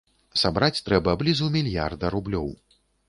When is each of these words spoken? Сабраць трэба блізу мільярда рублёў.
Сабраць 0.43 0.83
трэба 0.87 1.13
блізу 1.23 1.49
мільярда 1.57 2.11
рублёў. 2.17 2.49